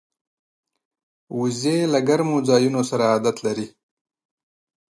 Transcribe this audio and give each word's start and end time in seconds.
وزې 1.39 1.77
له 1.93 1.99
ګرمو 2.07 2.37
ځایونو 2.49 2.81
سره 2.89 3.03
عادت 3.13 3.37
لري 3.45 3.67